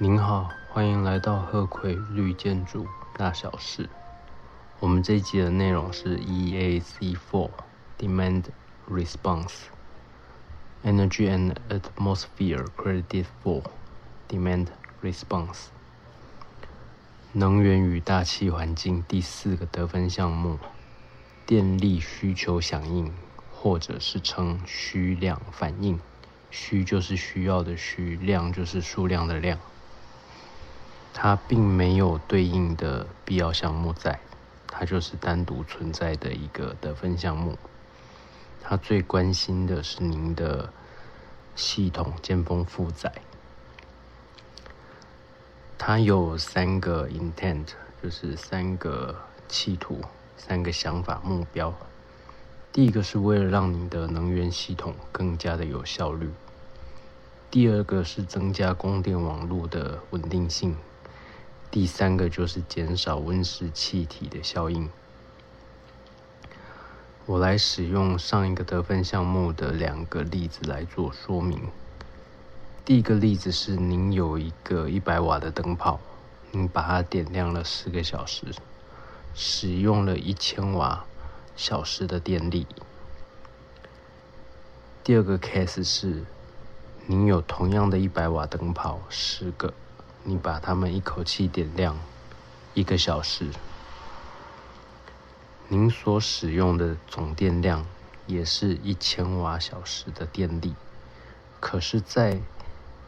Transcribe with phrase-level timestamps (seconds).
[0.00, 3.90] 您好，欢迎来到鹤葵绿建筑大小事。
[4.78, 7.50] 我们这一集的内容是 EAC4
[7.98, 8.44] Demand
[8.88, 9.62] Response
[10.84, 13.64] Energy and Atmosphere Credit for
[14.28, 14.68] Demand
[15.02, 15.64] Response
[17.32, 20.60] 能源与大气环境第四个得分项目
[21.44, 23.12] 电力需求响应，
[23.52, 25.98] 或者是称需量反应。
[26.52, 29.58] 需就是需要的需，量就是数量的量。
[31.20, 34.20] 它并没有对应的必要项目在，
[34.68, 37.58] 它就是单独存在的一个得分项目。
[38.62, 40.72] 它最关心的是您的
[41.56, 43.12] 系统尖峰负载。
[45.76, 47.66] 它有三个 intent，
[48.00, 49.16] 就是三个
[49.48, 50.00] 企图、
[50.36, 51.74] 三个想法、目标。
[52.70, 56.30] 第一个是为了让你的能源系统更加的有效率。
[57.50, 60.76] 第二个是增加供电网络的稳定性。
[61.70, 64.88] 第三个就是减少温室气体的效应。
[67.26, 71.68] 我来使用上一个得分项目的两个例子来做说明。
[72.86, 76.00] 第一个例子是您有一个一百瓦的灯泡，
[76.52, 78.46] 您把它点亮了四个小时，
[79.34, 81.04] 使用了一千瓦
[81.54, 82.66] 小时的电力。
[85.04, 86.24] 第二个 case 是
[87.06, 89.74] 您有同样的一百瓦灯泡十个。
[90.28, 91.98] 你把它们一口气点亮
[92.74, 93.48] 一个小时，
[95.68, 97.86] 您所使用的总电量
[98.26, 100.74] 也是一千瓦小时的电力。
[101.60, 102.42] 可是，在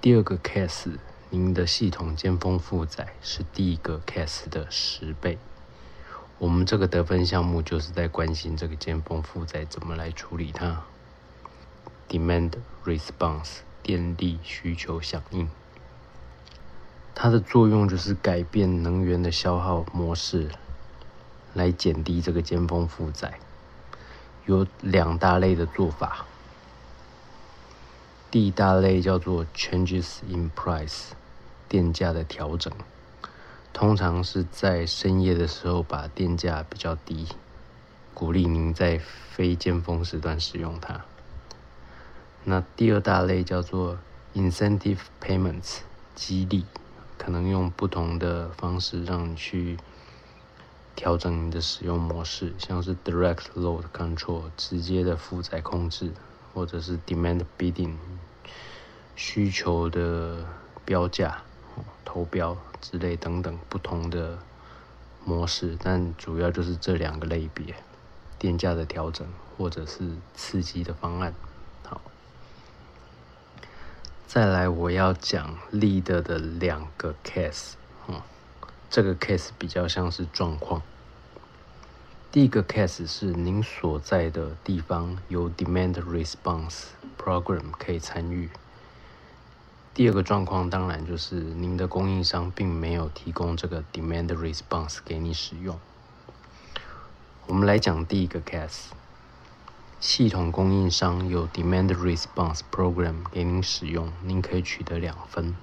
[0.00, 0.96] 第二个 case，
[1.28, 5.38] 您的系统尖峰负载是第一个 case 的十倍。
[6.38, 10.84] 我们这个得分项目就是在关心这个尖峰负载怎么来处理它。
[12.08, 12.52] Demand
[12.84, 15.50] response，电力需求响应。
[17.20, 20.48] 它的作用就是改变能源的消耗模式，
[21.52, 23.40] 来减低这个尖峰负载。
[24.46, 26.24] 有两大类的做法。
[28.30, 31.08] 第一大类叫做 changes in price，
[31.68, 32.72] 电价的调整，
[33.72, 37.26] 通常是在深夜的时候把电价比较低，
[38.14, 39.00] 鼓励您在
[39.32, 41.04] 非尖峰时段使用它。
[42.44, 43.98] 那第二大类叫做
[44.36, 45.78] incentive payments，
[46.14, 46.64] 激励。
[47.18, 49.76] 可能用不同的方式让你去
[50.96, 56.12] 调整你的使用模式，像是 direct load control 直接的负载控制，
[56.54, 57.94] 或者是 demand bidding
[59.14, 60.44] 需求的
[60.84, 61.42] 标价、
[62.04, 64.38] 投标之类等等不同的
[65.24, 67.74] 模式，但主要就是这两个类别：
[68.38, 71.34] 电价的调整或者是刺激的方案。
[74.28, 77.72] 再来，我要讲 leader 的两个 case，
[78.08, 78.20] 嗯，
[78.90, 80.82] 这个 case 比较像是状况。
[82.30, 86.88] 第一个 case 是您所在的地方有 demand response
[87.18, 88.50] program 可以参与。
[89.94, 95.80] 第二个状况当然就是您的供应商并没有提供这个 demand response 给你使用。
[97.46, 98.88] 我们来讲第一个 case。
[100.00, 105.56] 系统供应商有 Demand Response Program 给您使用，您可以取得两分。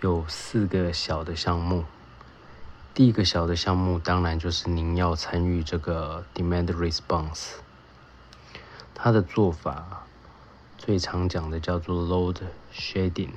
[0.00, 1.84] 有四个小的项目，
[2.92, 7.52] 第一个小的项目当然就是您要参与这个 Demand Response。
[8.92, 10.04] 它的做法
[10.76, 12.40] 最常讲的叫做 Load
[12.74, 13.34] Shedding。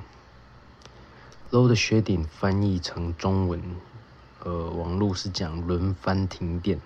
[1.52, 3.62] Load Shedding 翻译成中文，
[4.42, 6.80] 呃，网络是讲轮番停电。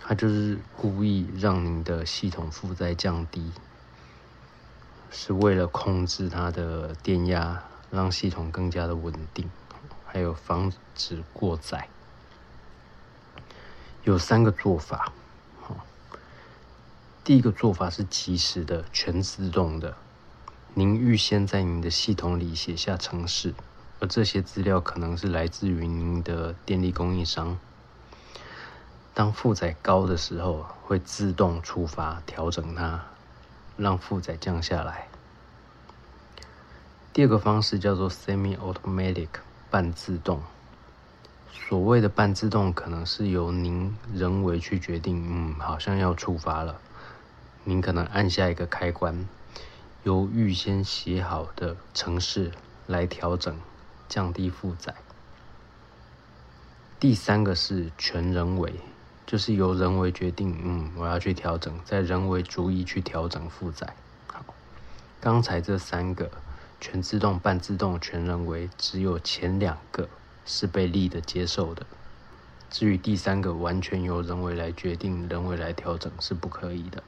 [0.00, 3.52] 它就是故意让你的系统负载降低，
[5.10, 9.50] 是为了控制它的电压，让系统更加的稳定，
[10.06, 11.88] 还有防止过载。
[14.04, 15.12] 有三个做法，
[17.22, 19.94] 第一个做法是即时的、全自动的，
[20.72, 23.52] 您预先在您的系统里写下程式，
[24.00, 27.58] 而这些资料可能是来自于您的电力供应商。
[29.18, 33.02] 当负载高的时候，会自动触发调整它，
[33.76, 35.08] 让负载降下来。
[37.12, 39.26] 第二个方式叫做 semi-automatic
[39.70, 40.40] 半自动。
[41.52, 46.80] 所谓的半自动，可能是由您人为去决定，嗯，好像要触发了，
[47.64, 49.28] 您可能按下一个开关，
[50.04, 52.52] 由预先写好的程式
[52.86, 53.58] 来调整，
[54.08, 54.94] 降低负载。
[57.00, 58.72] 第三个是全人为。
[59.28, 63.94] 就是由人为决定，嗯，我要去调整，在人为逐一去调整负载。
[64.26, 64.42] 好，
[65.20, 66.30] 刚才这三个
[66.80, 70.08] 全自动、半自动、全人为，只有前两个
[70.46, 71.84] 是被力的接受的。
[72.70, 77.02] 至于第三个，完全由人为来决定、人为来调整，是不可以的。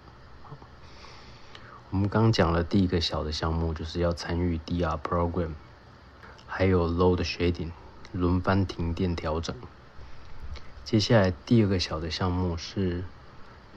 [1.88, 5.52] 我们刚讲了第一个小的项目，就是要参与 DR program，
[6.46, 7.70] 还有 load shedding
[8.12, 9.56] 轮番停电调整。
[10.84, 13.04] 接下来第二个小的项目是，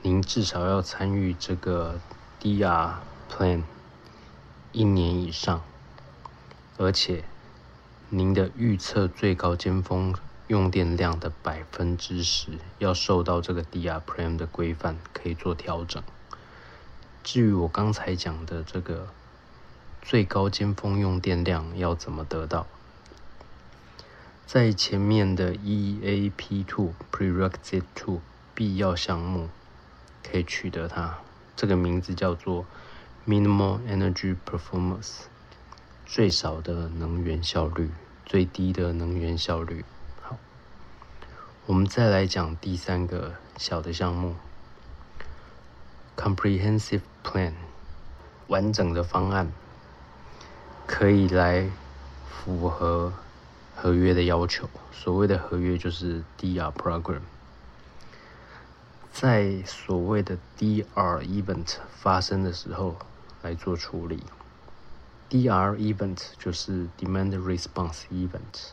[0.01, 1.99] 您至少要参与这个
[2.41, 2.93] DR
[3.29, 3.63] plan
[4.71, 5.61] 一年以上，
[6.77, 7.23] 而且
[8.09, 10.13] 您的预测最高尖峰。
[10.47, 16.03] 用电量的百分之十要受到这个 DR Plan 的规范，可以做调整。
[17.23, 19.07] 至于我刚才讲的这个
[20.01, 22.67] 最高尖峰用电量要怎么得到，
[24.45, 28.21] 在前面的 EAP Two Prerequisite Two
[28.53, 29.49] 必要项目
[30.21, 31.15] 可以取得它，
[31.55, 32.65] 这个名字叫做
[33.25, 35.21] Minimal Energy Performance，
[36.05, 37.89] 最少的能源效率，
[38.25, 39.83] 最低的能源效率。
[40.21, 40.37] 好
[41.65, 44.35] 我们再来讲第三个小的项目
[46.15, 47.53] ，comprehensive plan，
[48.47, 49.51] 完整的方案，
[50.85, 51.71] 可以来
[52.29, 53.13] 符合
[53.83, 54.69] 合约的要求。
[54.93, 57.19] 所谓的合约就是 DR program，
[59.11, 62.95] 在所谓的 DR event 发生的时候
[63.41, 64.23] 来做处理。
[65.29, 68.71] DR event 就是 demand response event。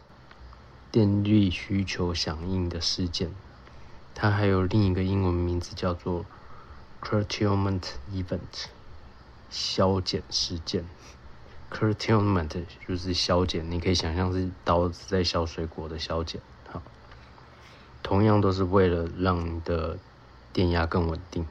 [0.93, 3.33] 电力需求响应的事件，
[4.15, 6.25] 它还有另一个英文名字叫做
[7.03, 8.67] curtailment event，
[9.51, 10.85] 削减事件。
[11.71, 16.41] Curtailment 就是削减，你可以想象是刀子在削水果的削减。
[16.71, 16.83] 好，
[18.03, 19.99] 同样都是为了让你的
[20.53, 21.47] 电压更稳定，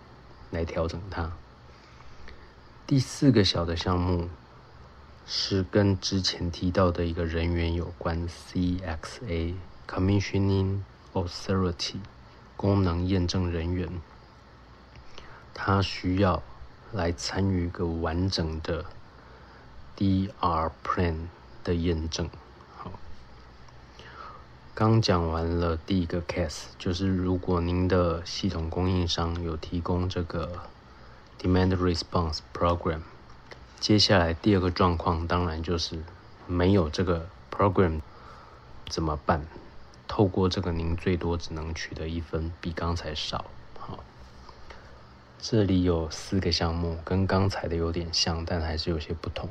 [0.51, 1.31] 来调整它。
[2.86, 4.30] 第四个小的项目。
[5.31, 10.80] 是跟之前提到的一个人员有关，CXA（Commissioning
[11.13, 11.98] Authority）
[12.57, 14.01] 功能验证人员，
[15.54, 16.42] 他需要
[16.92, 18.86] 来参与一个完整的
[20.00, 21.28] DR Plan
[21.62, 22.30] 的验证。
[22.78, 22.90] 好，
[24.74, 30.62] 刚讲完了第一个 case，就是如果您的系统供应商有提供这个
[31.38, 33.01] Demand Response Program。
[33.81, 36.02] 接下来第二个状况，当然就是
[36.48, 38.00] 没有这个 program
[38.88, 39.45] 怎么办？
[40.07, 43.44] 透过这个，您最多只能取得一分，比刚才少。
[43.78, 44.00] 好，
[45.38, 49.50] 这里有四个项目，跟刚才的有点像，但还是有些不同。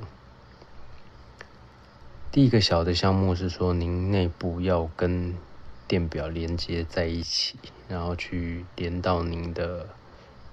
[2.31, 5.35] 第一个小的项目是说，您内部要跟
[5.87, 7.59] 电表连接在一起，
[7.89, 9.89] 然后去连到您的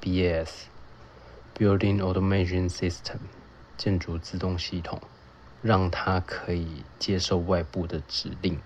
[0.01, 3.17] BAS（Building Automation System）。
[3.77, 5.01] 建筑自动系统，
[5.61, 8.57] 让它可以接受外部的指令。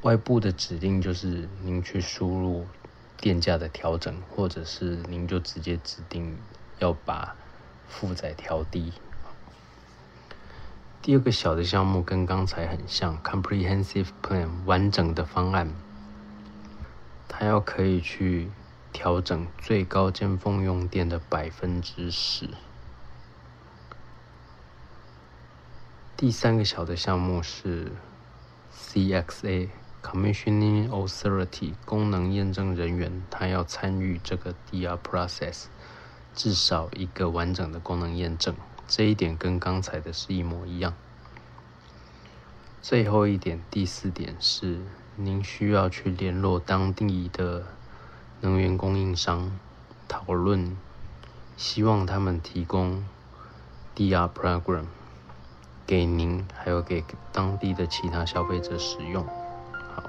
[0.00, 2.64] 外部的指令就是您去输入
[3.18, 6.38] 电价的调整，或者是您就直接指定
[6.78, 7.36] 要把
[7.86, 8.94] 负载调低。
[11.06, 15.72] 第二个小的项目跟刚才很像，comprehensive plan 完整的方案，
[17.28, 18.50] 它要可以去
[18.92, 22.48] 调整最高尖峰用电的百分之十。
[26.16, 27.92] 第三个小的项目是
[28.76, 29.68] CXA
[30.02, 35.66] Commissioning Authority 功能验证人员，他要参与这个 DR process，
[36.34, 38.56] 至少一个完整的功能验证。
[38.88, 40.94] 这一点跟刚才的是一模一样。
[42.80, 44.80] 最后一点，第四点是
[45.16, 47.64] 您需要去联络当地的
[48.40, 49.58] 能源供应商，
[50.06, 50.76] 讨论，
[51.56, 53.04] 希望他们提供
[53.94, 54.84] DR program。
[55.86, 59.24] 给您，还有给当地的其他消费者使用。
[59.94, 60.02] 好，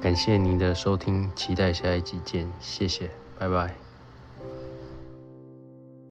[0.00, 3.83] 感谢您的收听，期待下一集见，谢谢，拜拜。